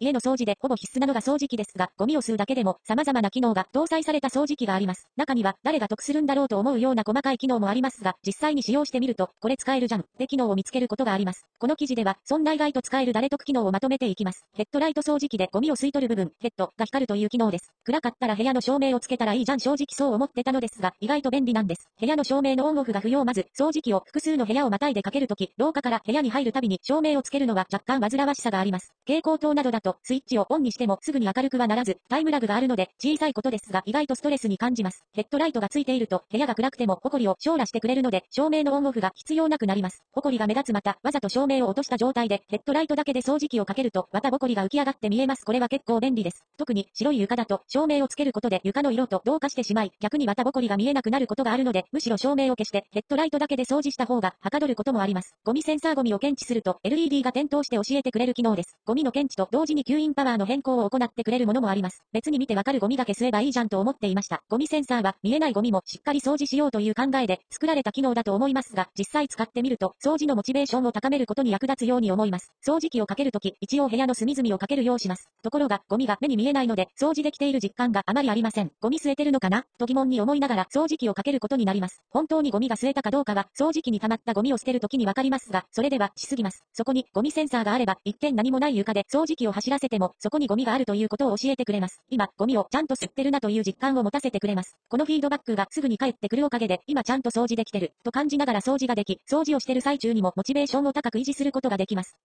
[0.00, 5.06] 家の掃除でほぼ必須なのが掃除機ですが、ゴミを吸うだけでも様々な機能が搭載された掃除機があります。
[5.16, 11.44] 中には誰が得するんだろうと思うような細かい機能もありますが、実際に使用してみると、これ使えるじゃんって機能を見つけることがあります。
[11.58, 14.46] この記事では、そんな意外と使える誰得機能をまとめていきます。
[14.54, 17.70] ヘッドライト掃除機でゴミを吸い取る部分、ヘッドが光るという機能です。
[17.84, 21.88] 暗かったら部屋の照明をつけたらいいじゃん正直そう思ってたのですが、意外と便利なんです。
[22.00, 28.94] 部屋の照明のオンオフが不要まず、掃除機を複数の部屋をまたいでかけるとき、廊下から部屋に入るたびに照明をつけるのは若干煩わしさがあります。
[29.10, 35.04] 蛍光灯などだと、スイッチをオンにしてもすぐに明るくはならず、タイムラグがあるので、小さいことですが意外とストレスに感じます。
[35.12, 40.04] ヘッドライトがついていると、部屋が暗くても、ホコリを照らしてくれるので、照明のオンオフが必要なくなります。
[40.12, 45.44] ホコリが目立つまた、わざと照明を落とした状態で、ヘッドライトだけで掃除機をかけると、またボコリが浮き上がって見えます。
[45.44, 46.44] これは結構便利です。
[46.56, 55.34] 特に、白い床だと、照明をつけることで床の色と同化してしまい、逆にまたボコリが見えなくなることがあるので、むしろ照明を消して、ヘッドライトだけで掃除した方が、はかどることもあります。
[55.42, 58.76] ゴミセンサーゴミを検知すると、LED が点灯して教えてくれる機能です。
[58.84, 62.02] ゴミの検知と同時に吸引パワーの変更を行ってくれるものもあります。
[62.12, 64.42] 別に見てわかるゴミが消すえばいいじゃんと思っていました。
[64.48, 72.52] ゴミセンサーは、見えないゴミもしっかり掃除しようという考えで、作られた機能だと思いますが、実際使ってみると、掃除のモチベーションを高めることに役立つように思います。
[72.66, 75.28] 掃除機をかけるとき、一応部屋の隅々をかけるようします。
[75.42, 78.70] ところが、ゴミが目に見えないので、掃除できている実感があまりありません。
[78.80, 79.64] ゴミ吸えてるのかな？
[79.78, 82.02] と疑問に思いながら、掃除機をかけることになります。
[82.10, 86.64] 本当にゴミが吸えたかどうかは、掃除機に溜まったゴミを捨てるときにわかりますが、それではしすぎます。
[86.72, 92.02] そこに、ゴミセンサーがあれば、一見何もない床で掃除機を走らせても、そこにゴミがあるということを教えてくれます。
[92.10, 94.76] 今、ゴミをちゃんと吸ってるなという実感を持たせてくれます。
[94.88, 102.16] このフィードバックがすぐに返ってくるおかげで、今ちゃんと掃除できてる、と感じながら掃除ができ、掃除をしてる最中にもモチベーションを高く維持することができます。